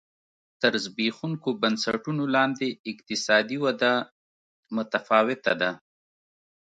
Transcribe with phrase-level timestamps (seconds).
[0.61, 3.93] تر زبېښونکو بنسټونو لاندې اقتصادي وده
[4.75, 5.71] متفاوته ده.